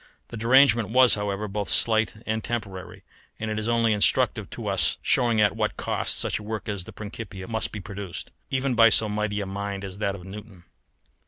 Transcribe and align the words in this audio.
The 0.29 0.37
derangement 0.37 0.89
was, 0.89 1.13
however, 1.13 1.47
both 1.47 1.69
slight 1.69 2.15
and 2.25 2.43
temporary: 2.43 3.03
and 3.39 3.51
it 3.51 3.59
is 3.59 3.67
only 3.67 3.93
instructive 3.93 4.49
to 4.49 4.65
us 4.65 4.93
as 4.93 4.97
showing 5.03 5.39
at 5.39 5.55
what 5.55 5.77
cost 5.77 6.17
such 6.17 6.39
a 6.39 6.43
work 6.43 6.67
as 6.67 6.85
the 6.85 6.91
Principia 6.91 7.47
must 7.47 7.71
be 7.71 7.79
produced, 7.81 8.31
even 8.49 8.73
by 8.73 8.89
so 8.89 9.07
mighty 9.07 9.41
a 9.41 9.45
mind 9.45 9.83
as 9.83 9.99
that 9.99 10.15
of 10.15 10.23
Newton. 10.23 10.63